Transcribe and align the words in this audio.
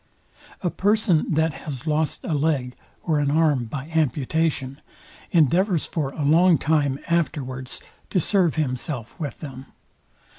A 0.63 0.71
person, 0.71 1.31
that 1.31 1.53
has 1.53 1.85
lost 1.85 2.23
a 2.23 2.33
leg 2.33 2.73
or 3.03 3.19
an 3.19 3.29
arm 3.29 3.65
by 3.65 3.85
amputation, 3.93 4.81
endeavours 5.29 5.85
for 5.85 6.09
a 6.13 6.23
long 6.23 6.57
time 6.57 6.97
afterwards 7.07 7.79
to 8.09 8.19
serve 8.19 8.55
himself 8.55 9.13
with 9.19 9.41
them. 9.41 9.67